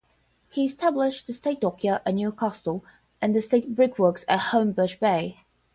[0.49, 2.83] He established the State Dockyard at Newcastle
[3.21, 5.41] and the State Brickworks at Homebush Bay.